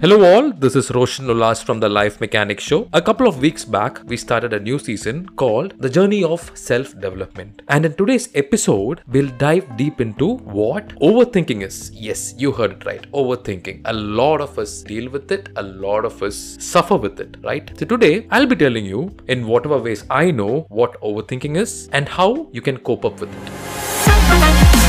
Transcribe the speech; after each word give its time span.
Hello, 0.00 0.22
all. 0.22 0.52
This 0.52 0.76
is 0.76 0.92
Roshan 0.92 1.26
Ullas 1.26 1.60
from 1.60 1.80
the 1.80 1.88
Life 1.88 2.20
Mechanic 2.20 2.60
Show. 2.60 2.88
A 2.92 3.02
couple 3.02 3.26
of 3.26 3.40
weeks 3.40 3.64
back, 3.64 4.00
we 4.04 4.16
started 4.16 4.52
a 4.52 4.60
new 4.60 4.78
season 4.78 5.28
called 5.30 5.74
The 5.80 5.90
Journey 5.90 6.22
of 6.22 6.52
Self 6.56 6.92
Development. 7.00 7.62
And 7.66 7.84
in 7.84 7.94
today's 7.94 8.28
episode, 8.36 9.02
we'll 9.08 9.32
dive 9.38 9.76
deep 9.76 10.00
into 10.00 10.36
what 10.58 10.90
overthinking 11.00 11.64
is. 11.64 11.90
Yes, 11.92 12.32
you 12.38 12.52
heard 12.52 12.74
it 12.74 12.86
right. 12.86 13.10
Overthinking. 13.10 13.80
A 13.86 13.92
lot 13.92 14.40
of 14.40 14.56
us 14.56 14.82
deal 14.82 15.10
with 15.10 15.32
it, 15.32 15.48
a 15.56 15.64
lot 15.64 16.04
of 16.04 16.22
us 16.22 16.56
suffer 16.60 16.96
with 16.96 17.18
it, 17.18 17.36
right? 17.42 17.68
So 17.76 17.84
today, 17.84 18.28
I'll 18.30 18.46
be 18.46 18.54
telling 18.54 18.84
you 18.84 19.16
in 19.26 19.48
whatever 19.48 19.78
ways 19.78 20.04
I 20.08 20.30
know 20.30 20.66
what 20.68 21.00
overthinking 21.00 21.56
is 21.56 21.88
and 21.92 22.08
how 22.08 22.46
you 22.52 22.62
can 22.62 22.78
cope 22.78 23.04
up 23.04 23.18
with 23.18 23.32
it. 23.32 24.87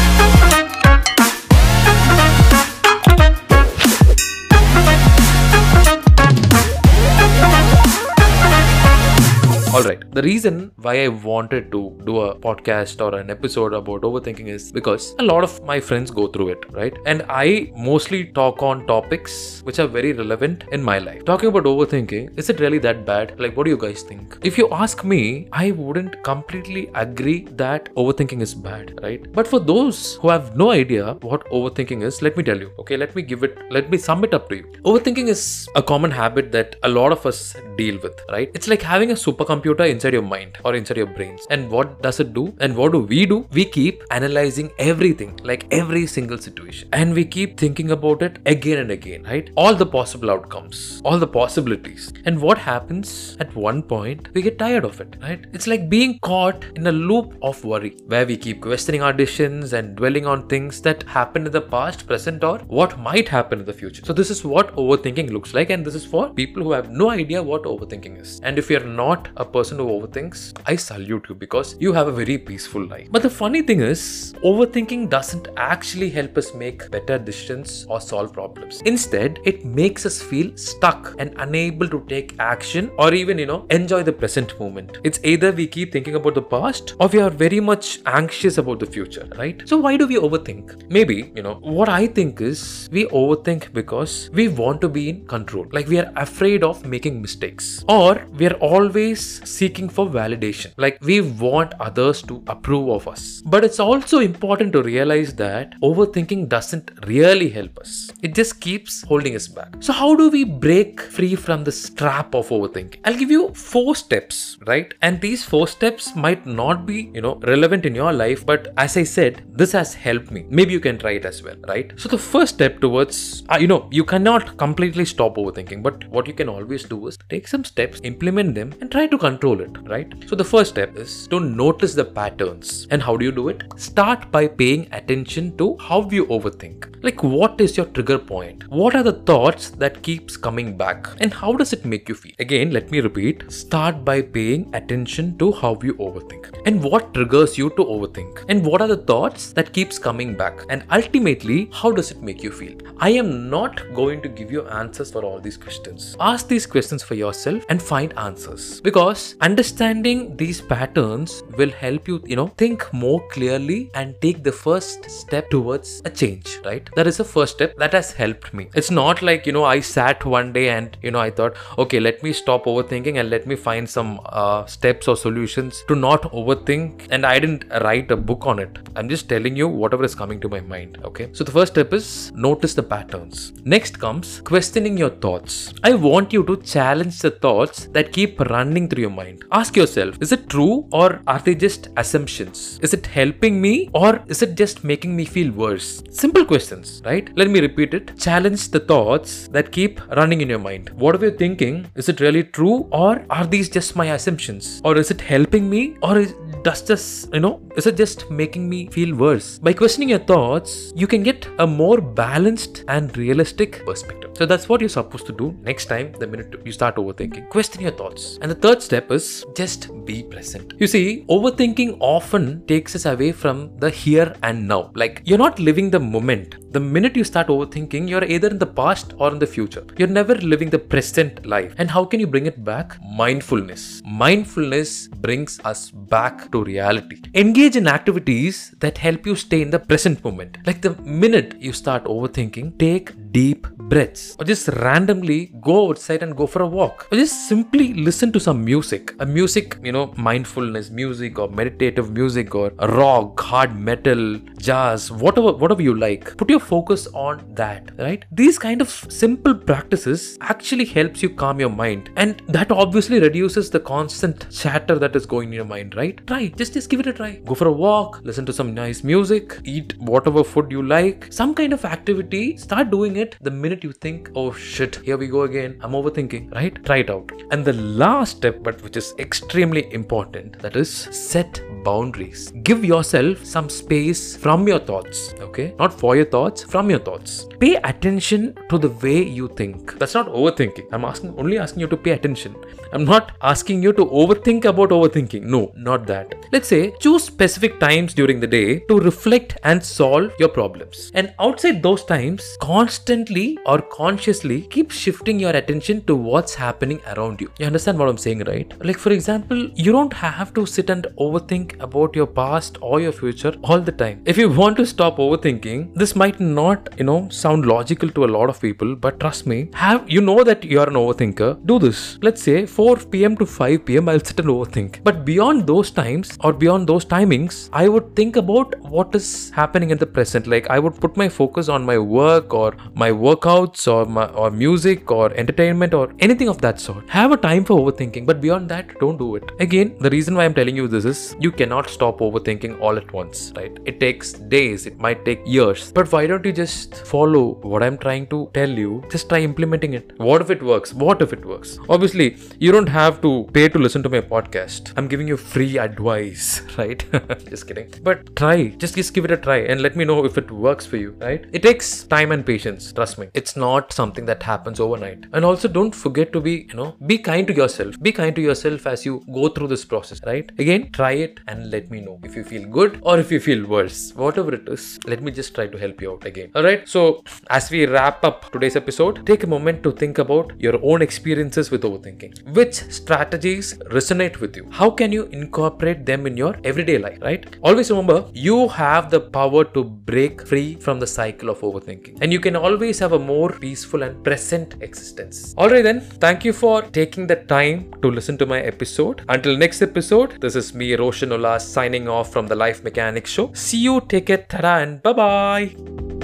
Alright, 9.79 10.01
the 10.11 10.21
reason 10.21 10.71
why 10.75 11.05
I 11.05 11.07
wanted 11.07 11.71
to 11.71 11.97
do 12.03 12.19
a 12.19 12.37
podcast 12.37 12.99
or 13.03 13.17
an 13.17 13.29
episode 13.29 13.73
about 13.73 14.01
overthinking 14.01 14.47
is 14.47 14.73
because 14.73 15.15
a 15.19 15.23
lot 15.23 15.41
of 15.41 15.63
my 15.63 15.79
friends 15.79 16.11
go 16.11 16.27
through 16.27 16.49
it, 16.49 16.65
right? 16.71 16.97
And 17.05 17.23
I 17.29 17.71
mostly 17.77 18.25
talk 18.25 18.61
on 18.61 18.85
topics 18.87 19.61
which 19.63 19.79
are 19.79 19.87
very 19.87 20.11
relevant 20.11 20.65
in 20.73 20.83
my 20.83 20.99
life. 20.99 21.23
Talking 21.23 21.47
about 21.47 21.63
overthinking, 21.63 22.37
is 22.37 22.49
it 22.49 22.59
really 22.59 22.79
that 22.79 23.05
bad? 23.05 23.39
Like, 23.39 23.55
what 23.55 23.63
do 23.63 23.69
you 23.69 23.77
guys 23.77 24.01
think? 24.01 24.37
If 24.41 24.57
you 24.57 24.67
ask 24.69 25.05
me, 25.05 25.47
I 25.53 25.71
wouldn't 25.71 26.21
completely 26.23 26.91
agree 26.93 27.47
that 27.51 27.87
overthinking 27.95 28.41
is 28.41 28.53
bad, 28.53 28.99
right? 29.01 29.31
But 29.31 29.47
for 29.47 29.61
those 29.61 30.15
who 30.15 30.27
have 30.27 30.57
no 30.57 30.71
idea 30.71 31.13
what 31.21 31.49
overthinking 31.51 32.03
is, 32.03 32.21
let 32.21 32.35
me 32.35 32.43
tell 32.43 32.59
you, 32.59 32.69
okay? 32.79 32.97
Let 32.97 33.15
me 33.15 33.21
give 33.21 33.43
it, 33.43 33.57
let 33.71 33.89
me 33.89 33.97
sum 33.97 34.25
it 34.25 34.33
up 34.33 34.49
to 34.49 34.57
you. 34.57 34.65
Overthinking 34.83 35.29
is 35.29 35.69
a 35.77 35.81
common 35.81 36.11
habit 36.11 36.51
that 36.51 36.75
a 36.83 36.89
lot 36.89 37.13
of 37.13 37.25
us 37.25 37.55
deal 37.77 37.97
with, 38.03 38.19
right? 38.29 38.51
It's 38.53 38.67
like 38.67 38.81
having 38.81 39.11
a 39.11 39.13
supercomputer 39.13 39.68
inside 39.77 40.13
your 40.13 40.21
mind 40.21 40.57
or 40.65 40.75
inside 40.75 40.97
your 40.97 41.05
brains. 41.05 41.45
And 41.49 41.69
what 41.69 42.01
does 42.01 42.19
it 42.19 42.33
do? 42.33 42.53
And 42.59 42.75
what 42.75 42.91
do 42.91 42.99
we 42.99 43.25
do? 43.25 43.47
We 43.51 43.65
keep 43.65 44.03
analyzing 44.11 44.71
everything, 44.79 45.39
like 45.43 45.65
every 45.71 46.07
single 46.07 46.37
situation. 46.37 46.89
And 46.93 47.13
we 47.13 47.25
keep 47.25 47.57
thinking 47.57 47.91
about 47.91 48.21
it 48.21 48.39
again 48.45 48.79
and 48.79 48.91
again, 48.91 49.23
right? 49.23 49.49
All 49.55 49.75
the 49.75 49.85
possible 49.85 50.31
outcomes, 50.31 51.01
all 51.05 51.17
the 51.17 51.27
possibilities. 51.27 52.11
And 52.25 52.41
what 52.41 52.57
happens 52.57 53.37
at 53.39 53.55
one 53.55 53.83
point, 53.83 54.29
we 54.33 54.41
get 54.41 54.59
tired 54.59 54.85
of 54.85 54.99
it, 54.99 55.15
right? 55.21 55.45
It's 55.53 55.67
like 55.67 55.89
being 55.89 56.19
caught 56.19 56.63
in 56.75 56.87
a 56.87 56.91
loop 56.91 57.37
of 57.41 57.63
worry 57.63 57.97
where 58.07 58.25
we 58.25 58.37
keep 58.37 58.61
questioning 58.61 59.01
our 59.01 59.13
decisions 59.13 59.73
and 59.73 59.95
dwelling 59.95 60.25
on 60.25 60.47
things 60.47 60.81
that 60.81 61.03
happened 61.03 61.47
in 61.47 61.53
the 61.53 61.61
past, 61.61 62.07
present, 62.07 62.43
or 62.43 62.59
what 62.59 62.99
might 62.99 63.27
happen 63.27 63.59
in 63.59 63.65
the 63.65 63.73
future. 63.73 64.03
So, 64.05 64.13
this 64.13 64.29
is 64.29 64.43
what 64.43 64.75
overthinking 64.75 65.31
looks 65.31 65.53
like, 65.53 65.69
and 65.69 65.85
this 65.85 65.95
is 65.95 66.05
for 66.05 66.29
people 66.29 66.63
who 66.63 66.71
have 66.71 66.89
no 66.89 67.09
idea 67.09 67.41
what 67.41 67.63
overthinking 67.63 68.19
is. 68.19 68.39
And 68.43 68.57
if 68.57 68.69
you're 68.69 68.83
not 68.83 69.29
a 69.37 69.45
person 69.51 69.77
who 69.77 69.85
overthinks, 69.85 70.53
I 70.65 70.75
salute 70.75 71.27
you 71.29 71.35
because 71.35 71.75
you 71.79 71.93
have 71.93 72.07
a 72.07 72.11
very 72.11 72.37
peaceful 72.37 72.85
life. 72.85 73.07
But 73.11 73.23
the 73.23 73.29
funny 73.29 73.61
thing 73.61 73.81
is, 73.81 74.33
overthinking 74.43 75.09
doesn't 75.09 75.47
actually 75.57 76.09
help 76.09 76.37
us 76.37 76.53
make 76.53 76.89
better 76.91 77.17
decisions 77.17 77.85
or 77.89 78.01
solve 78.01 78.33
problems. 78.33 78.81
Instead, 78.85 79.39
it 79.43 79.65
makes 79.65 80.05
us 80.05 80.21
feel 80.21 80.55
stuck 80.57 81.15
and 81.19 81.33
unable 81.37 81.87
to 81.89 82.03
take 82.07 82.35
action 82.39 82.91
or 82.97 83.13
even, 83.13 83.37
you 83.37 83.45
know, 83.45 83.65
enjoy 83.69 84.03
the 84.03 84.13
present 84.13 84.59
moment. 84.59 84.99
It's 85.03 85.19
either 85.23 85.51
we 85.51 85.67
keep 85.67 85.91
thinking 85.91 86.15
about 86.15 86.35
the 86.35 86.41
past 86.41 86.95
or 86.99 87.07
we 87.07 87.19
are 87.19 87.29
very 87.29 87.59
much 87.59 87.99
anxious 88.05 88.57
about 88.57 88.79
the 88.79 88.85
future, 88.85 89.27
right? 89.37 89.61
So, 89.65 89.77
why 89.77 89.97
do 89.97 90.07
we 90.07 90.15
overthink? 90.15 90.89
Maybe, 90.89 91.31
you 91.35 91.43
know, 91.43 91.55
what 91.61 91.89
I 91.89 92.07
think 92.07 92.41
is 92.41 92.89
we 92.91 93.05
overthink 93.07 93.73
because 93.73 94.29
we 94.33 94.47
want 94.47 94.81
to 94.81 94.89
be 94.89 95.09
in 95.09 95.27
control. 95.27 95.65
Like 95.71 95.87
we 95.87 95.99
are 95.99 96.11
afraid 96.15 96.63
of 96.63 96.85
making 96.85 97.21
mistakes 97.21 97.83
or 97.87 98.25
we 98.37 98.47
are 98.47 98.55
always 98.55 99.38
seeking 99.47 99.89
for 99.89 100.07
validation. 100.07 100.73
Like 100.77 100.99
we 101.01 101.21
want 101.21 101.73
others 101.79 102.21
to 102.23 102.43
approve 102.47 102.89
of 102.89 103.07
us. 103.07 103.41
But 103.45 103.63
it's 103.63 103.79
also 103.79 104.19
important 104.19 104.73
to 104.73 104.83
realize 104.83 105.35
that 105.35 105.73
overthinking 105.81 106.49
doesn't 106.49 106.91
really 107.07 107.49
help 107.49 107.77
us. 107.79 108.09
It 108.21 108.35
just 108.35 108.59
keeps 108.59 109.01
holding 109.03 109.35
us 109.35 109.47
back. 109.47 109.75
So 109.79 109.93
how 109.93 110.15
do 110.15 110.29
we 110.29 110.43
break 110.43 110.99
free 111.01 111.35
from 111.35 111.63
this 111.63 111.89
trap 111.89 112.35
of 112.35 112.49
overthinking? 112.49 112.99
I'll 113.05 113.17
give 113.17 113.31
you 113.31 113.53
four 113.53 113.95
steps, 113.95 114.57
right? 114.67 114.93
And 115.01 115.21
these 115.21 115.43
four 115.43 115.67
steps 115.67 116.15
might 116.15 116.45
not 116.45 116.85
be, 116.85 117.11
you 117.13 117.21
know, 117.21 117.35
relevant 117.43 117.85
in 117.85 117.95
your 117.95 118.13
life, 118.13 118.45
but 118.45 118.73
as 118.77 118.97
I 118.97 119.03
said, 119.03 119.43
this 119.53 119.71
has 119.71 119.93
helped 119.93 120.31
me. 120.31 120.45
Maybe 120.49 120.71
you 120.73 120.79
can 120.79 120.97
try 120.97 121.11
it 121.11 121.25
as 121.25 121.43
well, 121.43 121.55
right? 121.67 121.91
So 121.97 122.09
the 122.09 122.17
first 122.17 122.55
step 122.55 122.79
towards, 122.81 123.43
uh, 123.49 123.57
you 123.59 123.67
know, 123.67 123.87
you 123.91 124.03
cannot 124.03 124.57
completely 124.57 125.05
stop 125.05 125.35
overthinking, 125.35 125.83
but 125.83 126.07
what 126.09 126.27
you 126.27 126.33
can 126.33 126.49
always 126.49 126.83
do 126.83 127.07
is 127.07 127.17
take 127.29 127.47
some 127.47 127.63
steps, 127.63 127.99
implement 128.03 128.55
them, 128.55 128.73
and 128.81 128.91
try 128.91 129.07
to 129.07 129.17
control 129.29 129.61
it, 129.61 129.75
right? 129.93 130.11
So 130.29 130.35
the 130.35 130.49
first 130.53 130.71
step 130.75 130.97
is 130.97 131.27
to 131.27 131.39
notice 131.39 131.93
the 131.93 132.05
patterns. 132.19 132.87
And 132.91 133.01
how 133.07 133.15
do 133.17 133.25
you 133.25 133.31
do 133.31 133.49
it? 133.49 133.63
Start 133.89 134.31
by 134.31 134.43
paying 134.47 134.87
attention 134.99 135.57
to 135.57 135.77
how 135.87 135.99
you 136.09 136.25
overthink. 136.37 136.87
Like 137.07 137.23
what 137.23 137.61
is 137.65 137.77
your 137.77 137.85
trigger 137.97 138.19
point? 138.19 138.67
What 138.69 138.95
are 138.95 139.03
the 139.03 139.19
thoughts 139.29 139.69
that 139.81 140.01
keeps 140.07 140.35
coming 140.47 140.75
back? 140.83 141.07
And 141.21 141.33
how 141.33 141.53
does 141.53 141.73
it 141.73 141.85
make 141.85 142.09
you 142.09 142.15
feel? 142.15 142.33
Again, 142.39 142.71
let 142.77 142.91
me 142.91 142.99
repeat. 143.07 143.43
Start 143.51 144.03
by 144.09 144.17
paying 144.21 144.63
attention 144.79 145.37
to 145.37 145.51
how 145.61 145.71
you 145.83 145.93
overthink. 146.07 146.49
And 146.65 146.83
what 146.83 147.13
triggers 147.13 147.57
you 147.57 147.69
to 147.77 147.85
overthink? 147.95 148.43
And 148.49 148.65
what 148.65 148.81
are 148.81 148.87
the 148.93 149.03
thoughts 149.11 149.53
that 149.53 149.73
keeps 149.77 149.99
coming 150.07 150.35
back? 150.41 150.65
And 150.69 150.83
ultimately, 150.99 151.59
how 151.81 151.91
does 151.91 152.11
it 152.11 152.21
make 152.29 152.43
you 152.43 152.51
feel? 152.51 152.77
I 152.97 153.11
am 153.21 153.49
not 153.49 153.81
going 153.93 154.21
to 154.23 154.29
give 154.39 154.51
you 154.51 154.65
answers 154.81 155.11
for 155.11 155.23
all 155.23 155.39
these 155.39 155.57
questions. 155.65 156.15
Ask 156.19 156.47
these 156.47 156.65
questions 156.75 157.03
for 157.03 157.15
yourself 157.15 157.63
and 157.69 157.81
find 157.81 158.17
answers. 158.17 158.81
Because 158.89 159.18
understanding 159.41 160.35
these 160.41 160.59
patterns 160.61 161.43
will 161.57 161.73
help 161.83 162.07
you, 162.07 162.21
you 162.25 162.35
know, 162.35 162.47
think 162.61 162.91
more 162.93 163.19
clearly 163.29 163.79
and 163.93 164.15
take 164.21 164.43
the 164.43 164.51
first 164.51 165.09
step 165.09 165.49
towards 165.49 166.01
a 166.05 166.09
change, 166.09 166.59
right? 166.65 166.89
That 166.95 167.07
is 167.07 167.17
the 167.17 167.23
first 167.23 167.53
step 167.55 167.75
that 167.77 167.93
has 167.93 168.11
helped 168.11 168.53
me. 168.53 168.69
It's 168.75 168.91
not 168.91 169.21
like, 169.21 169.45
you 169.45 169.53
know, 169.53 169.65
I 169.65 169.79
sat 169.79 170.25
one 170.25 170.53
day 170.53 170.69
and, 170.69 170.97
you 171.01 171.11
know, 171.11 171.19
I 171.19 171.29
thought, 171.29 171.55
okay, 171.77 171.99
let 171.99 172.21
me 172.23 172.33
stop 172.33 172.65
overthinking 172.65 173.19
and 173.19 173.29
let 173.29 173.47
me 173.47 173.55
find 173.55 173.89
some 173.89 174.19
uh, 174.25 174.65
steps 174.65 175.07
or 175.07 175.15
solutions 175.15 175.83
to 175.87 175.95
not 175.95 176.23
overthink. 176.31 177.07
And 177.09 177.25
I 177.25 177.39
didn't 177.39 177.65
write 177.81 178.11
a 178.11 178.17
book 178.17 178.45
on 178.45 178.59
it. 178.59 178.77
I'm 178.95 179.09
just 179.09 179.29
telling 179.29 179.55
you 179.55 179.67
whatever 179.67 180.03
is 180.03 180.15
coming 180.15 180.39
to 180.41 180.49
my 180.49 180.61
mind, 180.61 180.99
okay? 181.03 181.29
So 181.33 181.43
the 181.43 181.51
first 181.51 181.73
step 181.73 181.93
is 181.93 182.31
notice 182.33 182.73
the 182.73 182.83
patterns. 182.83 183.53
Next 183.63 183.99
comes 183.99 184.41
questioning 184.41 184.97
your 184.97 185.09
thoughts. 185.09 185.73
I 185.83 185.93
want 185.93 186.33
you 186.33 186.43
to 186.45 186.57
challenge 186.57 187.19
the 187.19 187.31
thoughts 187.31 187.85
that 187.87 188.11
keep 188.11 188.39
running 188.39 188.87
through 188.89 189.01
your 189.01 189.08
mind. 189.09 189.43
Ask 189.51 189.75
yourself, 189.75 190.17
is 190.21 190.31
it 190.31 190.49
true 190.49 190.87
or 190.91 191.21
are 191.27 191.39
they 191.39 191.55
just 191.55 191.89
assumptions? 191.97 192.79
Is 192.81 192.93
it 192.93 193.05
helping 193.05 193.59
me 193.61 193.89
or 193.93 194.23
is 194.27 194.41
it 194.41 194.55
just 194.55 194.83
making 194.83 195.15
me 195.15 195.25
feel 195.25 195.51
worse? 195.51 196.03
Simple 196.09 196.45
questions, 196.45 197.01
right? 197.05 197.29
Let 197.37 197.49
me 197.49 197.59
repeat 197.59 197.93
it. 197.93 198.17
Challenge 198.17 198.69
the 198.69 198.79
thoughts 198.79 199.47
that 199.49 199.71
keep 199.71 199.99
running 200.15 200.41
in 200.41 200.49
your 200.49 200.59
mind. 200.59 200.89
What 200.91 201.15
are 201.15 201.25
you 201.25 201.31
thinking? 201.31 201.87
Is 201.95 202.09
it 202.09 202.19
really 202.19 202.43
true 202.43 202.87
or 202.91 203.25
are 203.29 203.45
these 203.45 203.69
just 203.69 203.95
my 203.95 204.07
assumptions? 204.13 204.81
Or 204.83 204.97
is 204.97 205.11
it 205.11 205.21
helping 205.21 205.69
me 205.69 205.95
or 206.01 206.17
is, 206.17 206.33
does 206.63 206.81
this, 206.83 207.27
you 207.33 207.39
know, 207.39 207.61
is 207.75 207.87
it 207.87 207.97
just 207.97 208.29
making 208.29 208.69
me 208.69 208.87
feel 208.87 209.15
worse? 209.15 209.59
By 209.59 209.73
questioning 209.73 210.09
your 210.09 210.19
thoughts, 210.19 210.91
you 210.95 211.07
can 211.07 211.23
get 211.23 211.47
a 211.59 211.67
more 211.67 212.01
balanced 212.01 212.83
and 212.87 213.15
realistic 213.17 213.85
perspective. 213.85 214.31
So 214.33 214.45
that's 214.45 214.69
what 214.69 214.81
you're 214.81 214.89
supposed 214.89 215.25
to 215.27 215.33
do 215.33 215.55
next 215.63 215.85
time 215.85 216.13
the 216.19 216.27
minute 216.27 216.55
you 216.65 216.71
start 216.71 216.95
overthinking. 216.95 217.49
Question 217.49 217.81
your 217.81 217.91
thoughts. 217.91 218.37
And 218.41 218.49
the 218.49 218.55
third 218.55 218.81
step 218.81 218.98
is 219.09 219.45
just 219.55 219.89
be 220.05 220.23
present. 220.23 220.73
You 220.79 220.87
see, 220.87 221.25
overthinking 221.29 221.97
often 221.99 222.65
takes 222.67 222.95
us 222.95 223.05
away 223.05 223.31
from 223.31 223.77
the 223.77 223.89
here 223.89 224.35
and 224.43 224.67
now. 224.67 224.91
Like 224.95 225.21
you're 225.25 225.37
not 225.37 225.59
living 225.59 225.89
the 225.89 225.99
moment. 225.99 226.55
The 226.71 226.79
minute 226.79 227.15
you 227.15 227.23
start 227.23 227.47
overthinking, 227.47 228.07
you're 228.07 228.23
either 228.23 228.49
in 228.49 228.59
the 228.59 228.67
past 228.67 229.13
or 229.17 229.31
in 229.31 229.39
the 229.39 229.47
future. 229.47 229.85
You're 229.97 230.07
never 230.07 230.35
living 230.35 230.69
the 230.69 230.77
present 230.79 231.45
life. 231.45 231.73
And 231.77 231.89
how 231.89 232.05
can 232.05 232.19
you 232.19 232.27
bring 232.27 232.45
it 232.45 232.63
back? 232.63 232.97
Mindfulness. 233.01 234.01
Mindfulness 234.05 235.07
brings 235.07 235.59
us 235.65 235.89
back 235.89 236.51
to 236.51 236.63
reality. 236.63 237.21
Engage 237.33 237.75
in 237.75 237.87
activities 237.87 238.73
that 238.79 238.97
help 238.97 239.25
you 239.25 239.35
stay 239.35 239.61
in 239.61 239.71
the 239.71 239.79
present 239.79 240.23
moment. 240.23 240.57
Like 240.67 240.81
the 240.81 240.95
minute 241.01 241.55
you 241.59 241.73
start 241.73 242.03
overthinking, 242.03 242.77
take 242.77 243.13
deep 243.31 243.67
breaths 243.91 244.35
or 244.39 244.45
just 244.45 244.67
randomly 244.85 245.51
go 245.61 245.89
outside 245.89 246.21
and 246.23 246.35
go 246.35 246.45
for 246.53 246.61
a 246.63 246.67
walk 246.67 247.07
or 247.11 247.17
just 247.17 247.47
simply 247.47 247.93
listen 248.07 248.31
to 248.31 248.39
some 248.39 248.63
music 248.63 248.88
a 248.93 249.25
music 249.25 249.77
you 249.83 249.91
know 249.91 250.13
mindfulness 250.17 250.89
music 250.89 251.39
or 251.39 251.47
meditative 251.49 252.11
music 252.11 252.55
or 252.55 252.71
rock 252.99 253.39
hard 253.39 253.75
metal 253.75 254.37
jazz 254.57 255.11
whatever 255.11 255.53
whatever 255.53 255.81
you 255.81 255.93
like. 255.93 256.35
Put 256.37 256.49
your 256.49 256.59
focus 256.59 257.07
on 257.13 257.43
that 257.55 257.91
right? 257.97 258.25
These 258.31 258.59
kind 258.59 258.81
of 258.81 258.89
simple 258.89 259.55
practices 259.55 260.37
actually 260.41 260.85
helps 260.85 261.21
you 261.23 261.29
calm 261.29 261.59
your 261.59 261.69
mind. 261.69 262.09
And 262.15 262.41
that 262.47 262.71
obviously 262.71 263.19
reduces 263.19 263.69
the 263.69 263.79
constant 263.79 264.49
chatter 264.51 264.97
that 264.99 265.15
is 265.15 265.25
going 265.25 265.49
in 265.49 265.53
your 265.53 265.65
mind 265.65 265.95
right? 265.95 266.25
Try 266.27 266.47
just 266.47 266.73
just 266.73 266.89
give 266.89 266.99
it 266.99 267.07
a 267.07 267.13
try. 267.13 267.35
Go 267.45 267.55
for 267.55 267.67
a 267.67 267.71
walk 267.71 268.21
listen 268.23 268.45
to 268.45 268.53
some 268.53 268.73
nice 268.73 269.03
music 269.03 269.59
eat 269.63 269.95
whatever 269.99 270.43
food 270.43 270.71
you 270.71 270.81
like. 270.81 271.27
Some 271.31 271.53
kind 271.55 271.73
of 271.73 271.85
activity 271.85 272.57
start 272.57 272.89
doing 272.91 273.15
it 273.17 273.37
the 273.41 273.51
minute 273.51 273.83
you 273.83 273.91
think, 273.91 274.29
oh 274.35 274.51
shit, 274.51 274.95
here 274.97 275.17
we 275.17 275.27
go 275.27 275.43
again. 275.43 275.79
I'm 275.81 275.91
overthinking, 275.91 276.53
right? 276.53 276.83
Try 276.85 276.97
it 276.97 277.09
out. 277.09 277.31
And 277.51 277.65
the 277.65 277.73
last 277.73 278.37
step, 278.37 278.61
but 278.63 278.78
which 278.83 278.97
is 278.97 279.13
extremely 279.19 279.91
important, 279.93 280.59
that 280.59 280.75
is 280.75 280.89
set 280.89 281.61
boundaries. 281.83 282.51
Give 282.63 282.83
yourself 282.83 283.43
some 283.45 283.69
space 283.69 284.35
from 284.35 284.67
your 284.67 284.79
thoughts, 284.79 285.33
okay? 285.39 285.73
Not 285.79 285.93
for 285.93 286.15
your 286.15 286.25
thoughts, 286.25 286.63
from 286.63 286.89
your 286.89 286.99
thoughts. 286.99 287.47
Pay 287.59 287.75
attention 287.75 288.57
to 288.69 288.77
the 288.77 288.89
way 288.89 289.23
you 289.23 289.47
think. 289.49 289.97
That's 289.99 290.13
not 290.13 290.27
overthinking. 290.27 290.87
I'm 290.91 291.05
asking 291.05 291.35
only 291.37 291.57
asking 291.57 291.81
you 291.81 291.87
to 291.87 291.97
pay 291.97 292.11
attention. 292.11 292.55
I'm 292.91 293.05
not 293.05 293.33
asking 293.41 293.83
you 293.83 293.93
to 293.93 294.05
overthink 294.05 294.65
about 294.65 294.89
overthinking. 294.89 295.43
No, 295.43 295.71
not 295.75 296.05
that. 296.07 296.35
Let's 296.51 296.67
say 296.67 296.93
choose 296.99 297.23
specific 297.23 297.79
times 297.79 298.13
during 298.13 298.39
the 298.39 298.47
day 298.47 298.79
to 298.91 298.99
reflect 298.99 299.57
and 299.63 299.83
solve 299.83 300.31
your 300.39 300.49
problems. 300.49 301.11
And 301.13 301.33
outside 301.39 301.83
those 301.83 302.03
times, 302.03 302.57
constantly 302.61 303.57
or 303.65 303.81
consciously 303.81 304.61
keep 304.61 304.91
shifting 304.91 305.39
your 305.39 305.51
attention 305.51 306.03
to 306.05 306.15
what's 306.15 306.55
happening 306.55 307.01
around 307.15 307.41
you. 307.41 307.51
You 307.59 307.65
understand 307.65 307.99
what 307.99 308.09
I'm 308.09 308.17
saying, 308.17 308.39
right? 308.45 308.68
Like, 308.79 308.97
for 308.97 309.11
example, 309.11 309.69
you 309.75 309.91
don't 309.91 310.13
have 310.13 310.53
to 310.53 310.65
sit 310.65 310.89
and 310.89 311.07
overthink 311.17 311.79
about 311.81 312.15
your 312.15 312.27
past 312.27 312.77
or 312.81 313.01
your 313.01 313.11
future 313.11 313.53
all 313.63 313.79
the 313.79 313.91
time. 313.91 314.21
If 314.25 314.37
you 314.37 314.49
want 314.49 314.77
to 314.77 314.85
stop 314.85 315.17
overthinking, 315.17 315.95
this 315.95 316.15
might 316.15 316.39
not, 316.39 316.89
you 316.97 317.05
know, 317.05 317.29
sound 317.29 317.65
logical 317.65 318.09
to 318.09 318.25
a 318.25 318.31
lot 318.37 318.49
of 318.49 318.61
people, 318.61 318.95
but 318.95 319.19
trust 319.19 319.47
me, 319.47 319.69
have 319.73 320.09
you 320.09 320.21
know 320.21 320.43
that 320.43 320.63
you 320.63 320.79
are 320.79 320.87
an 320.87 320.95
overthinker, 320.95 321.65
do 321.65 321.79
this. 321.79 322.17
Let's 322.21 322.41
say 322.41 322.65
4 322.65 322.97
p.m. 322.97 323.37
to 323.37 323.45
5 323.45 323.85
p.m. 323.85 324.09
I'll 324.09 324.19
sit 324.19 324.39
and 324.39 324.49
overthink. 324.49 325.03
But 325.03 325.25
beyond 325.25 325.67
those 325.67 325.91
times 325.91 326.37
or 326.43 326.53
beyond 326.53 326.87
those 326.87 327.05
timings, 327.05 327.69
I 327.71 327.87
would 327.87 328.15
think 328.15 328.35
about 328.35 328.79
what 328.81 329.13
is 329.15 329.51
happening 329.51 329.91
in 329.91 329.97
the 329.97 330.07
present. 330.07 330.47
Like 330.47 330.69
I 330.69 330.79
would 330.79 330.99
put 330.99 331.15
my 331.17 331.29
focus 331.29 331.69
on 331.69 331.85
my 331.85 331.97
work 331.97 332.53
or 332.53 332.75
my 332.93 333.11
workouts 333.11 333.87
or 333.91 334.05
my 334.05 334.25
or 334.27 334.51
music 334.51 335.11
or 335.11 335.31
entertainment 335.33 335.93
or 335.93 336.13
anything 336.19 336.49
of 336.49 336.61
that 336.61 336.79
sort. 336.79 337.09
Have 337.09 337.31
a 337.31 337.37
time 337.37 337.63
for 337.63 337.79
overthinking, 337.79 338.25
but 338.25 338.41
beyond 338.41 338.48
that, 338.57 338.99
don't 338.99 339.17
do 339.17 339.35
it. 339.35 339.51
Again, 339.59 339.95
the 339.99 340.09
reason 340.09 340.35
why 340.35 340.45
I'm 340.45 340.53
telling 340.53 340.75
you 340.75 340.87
this 340.87 341.05
is 341.05 341.35
you 341.39 341.51
cannot 341.51 341.89
stop 341.89 342.19
overthinking 342.19 342.79
all 342.81 342.97
at 342.97 343.11
once, 343.13 343.53
right? 343.55 343.77
It 343.85 343.99
takes 343.99 344.33
days, 344.33 344.85
it 344.85 344.97
might 344.97 345.23
take 345.25 345.41
years. 345.45 345.91
But 345.91 346.11
why 346.11 346.25
don't 346.25 346.45
you 346.45 346.51
just 346.51 346.95
follow 347.05 347.55
what 347.61 347.83
I'm 347.83 347.97
trying 347.97 348.27
to 348.27 348.49
tell 348.53 348.69
you? 348.69 349.03
Just 349.11 349.29
try 349.29 349.39
implementing 349.39 349.93
it. 349.93 350.17
What 350.17 350.41
if 350.41 350.49
it 350.49 350.63
works? 350.63 350.93
What 350.93 351.21
if 351.21 351.33
it 351.33 351.45
works? 351.45 351.77
Obviously, 351.89 352.37
you 352.59 352.71
don't 352.71 352.89
have 352.89 353.21
to 353.21 353.47
pay 353.53 353.69
to 353.69 353.77
listen 353.77 354.01
to 354.03 354.09
my 354.09 354.21
podcast. 354.21 354.93
I'm 354.97 355.07
giving 355.07 355.27
you 355.27 355.37
free 355.37 355.77
advice, 355.77 356.61
right? 356.77 357.03
just 357.49 357.67
kidding. 357.67 357.93
But 358.01 358.35
try, 358.35 358.69
just 358.69 358.95
just 358.95 359.13
give 359.13 359.25
it 359.25 359.31
a 359.31 359.37
try 359.37 359.57
and 359.57 359.81
let 359.81 359.95
me 359.95 360.05
know 360.05 360.25
if 360.25 360.37
it 360.37 360.49
works 360.51 360.85
for 360.85 360.97
you, 360.97 361.11
right? 361.19 361.45
It 361.51 361.63
takes 361.63 362.03
time 362.03 362.31
and 362.31 362.45
patience, 362.45 362.91
trust 362.93 363.17
me. 363.17 363.27
It's 363.33 363.55
not 363.55 363.93
something 363.93 364.25
that 364.25 364.43
happens 364.43 364.79
overnight. 364.79 365.25
And 365.33 365.45
also 365.45 365.67
don't 365.67 365.93
forget 365.93 366.33
to 366.33 366.41
be, 366.41 366.67
you 366.69 366.75
know, 366.75 366.95
be 367.05 367.17
kind 367.17 367.47
to 367.47 367.53
yourself. 367.53 367.99
Be 368.01 368.11
kind 368.11 368.35
to 368.35 368.38
yourself 368.39 368.87
as 368.87 369.05
you 369.05 369.23
go 369.33 369.49
through 369.49 369.67
this 369.67 369.85
process, 369.85 370.19
right? 370.25 370.51
Again, 370.57 370.91
try 370.91 371.11
it 371.11 371.39
and 371.47 371.69
let 371.71 371.89
me 371.91 372.01
know 372.01 372.19
if 372.23 372.35
you 372.35 372.43
feel 372.43 372.67
good 372.67 372.99
or 373.01 373.19
if 373.19 373.31
you 373.31 373.39
feel 373.39 373.65
worse. 373.65 374.13
Whatever 374.15 374.53
it 374.55 374.67
is, 374.67 374.99
let 375.05 375.21
me 375.21 375.31
just 375.31 375.55
try 375.55 375.67
to 375.67 375.77
help 375.77 376.01
you 376.01 376.11
out 376.11 376.25
again. 376.25 376.51
Alright, 376.55 376.87
so 376.87 377.23
as 377.49 377.69
we 377.71 377.85
wrap 377.85 378.23
up 378.23 378.51
today's 378.51 378.75
episode, 378.75 379.25
take 379.25 379.43
a 379.43 379.47
moment 379.47 379.83
to 379.83 379.91
think 379.91 380.17
about 380.17 380.51
your 380.59 380.79
own 380.83 381.01
experiences 381.01 381.71
with 381.71 381.83
overthinking. 381.83 382.53
Which 382.53 382.75
strategies 382.91 383.73
resonate 383.91 384.39
with 384.39 384.55
you? 384.55 384.67
How 384.71 384.89
can 384.89 385.11
you 385.11 385.25
incorporate 385.25 386.05
them 386.05 386.27
in 386.27 386.37
your 386.37 386.55
everyday 386.63 386.97
life, 386.97 387.19
right? 387.21 387.57
Always 387.61 387.89
remember, 387.89 388.25
you 388.33 388.67
have 388.69 389.09
the 389.09 389.21
power 389.21 389.63
to 389.63 389.83
break 389.83 390.45
free 390.47 390.75
from 390.75 390.99
the 390.99 391.07
cycle 391.07 391.49
of 391.49 391.59
overthinking. 391.61 392.19
And 392.21 392.31
you 392.31 392.39
can 392.39 392.55
always 392.55 392.99
have 392.99 393.13
a 393.13 393.19
more 393.19 393.51
peaceful 393.51 394.03
and 394.03 394.23
present 394.23 394.75
existence. 394.81 395.53
Alright 395.57 395.83
then, 395.83 396.01
thank 396.01 396.45
you 396.45 396.53
for 396.53 396.81
taking 396.81 397.27
the 397.27 397.35
time 397.35 397.93
to 398.01 398.09
listen 398.09 398.28
to 398.37 398.45
my 398.45 398.61
episode. 398.61 399.23
Until 399.29 399.57
next 399.57 399.81
episode, 399.81 400.39
this 400.41 400.55
is 400.55 400.73
me, 400.73 400.95
Roshan 400.95 401.29
Ullas, 401.29 401.61
signing 401.61 402.07
off 402.07 402.31
from 402.31 402.47
the 402.47 402.55
Life 402.55 402.83
Mechanics 402.83 403.31
Show. 403.31 403.51
See 403.53 403.79
you, 403.79 404.01
take 404.01 404.29
it, 404.29 404.49
tada, 404.49 404.83
and 404.83 405.01
bye 405.01 405.13
bye. 405.13 406.18